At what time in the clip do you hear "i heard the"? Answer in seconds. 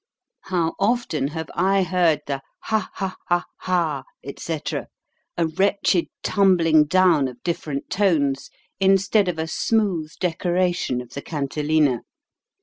1.53-2.41